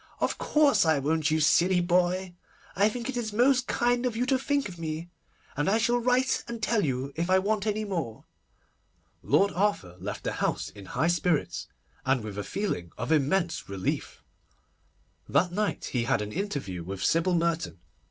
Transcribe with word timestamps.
'Of 0.19 0.39
course 0.39 0.83
I 0.83 0.97
won't, 0.97 1.29
you 1.29 1.39
silly 1.39 1.79
boy. 1.79 2.33
I 2.75 2.89
think 2.89 3.07
it 3.07 3.15
is 3.15 3.31
most 3.31 3.67
kind 3.67 4.03
of 4.07 4.15
you 4.17 4.25
to 4.25 4.39
think 4.39 4.67
of 4.67 4.79
me, 4.79 5.11
and 5.55 5.69
I 5.69 5.77
shall 5.77 5.99
write 5.99 6.43
and 6.47 6.59
tell 6.59 6.83
you 6.83 7.13
if 7.15 7.29
I 7.29 7.37
want 7.37 7.67
any 7.67 7.85
more.' 7.85 8.25
Lord 9.21 9.51
Arthur 9.51 9.97
left 9.99 10.23
the 10.23 10.31
house 10.31 10.69
in 10.71 10.85
high 10.85 11.07
spirits, 11.07 11.67
and 12.03 12.23
with 12.23 12.39
a 12.39 12.43
feeling 12.43 12.91
of 12.97 13.11
immense 13.11 13.69
relief. 13.69 14.23
That 15.29 15.51
night 15.51 15.85
he 15.93 16.05
had 16.05 16.23
an 16.23 16.31
interview 16.31 16.83
with 16.83 17.03
Sybil 17.03 17.35
Merton. 17.35 17.77